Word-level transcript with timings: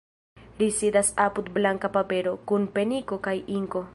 Ri 0.61 0.69
sidas 0.77 1.09
apud 1.25 1.51
blanka 1.57 1.89
papero, 1.97 2.35
kun 2.53 2.67
peniko 2.79 3.21
kaj 3.29 3.39
inko. 3.61 3.87